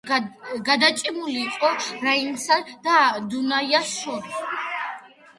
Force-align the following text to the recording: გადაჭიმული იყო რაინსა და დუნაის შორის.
გადაჭიმული 0.67 1.35
იყო 1.41 1.67
რაინსა 2.05 2.57
და 2.87 2.95
დუნაის 3.33 3.93
შორის. 3.99 4.41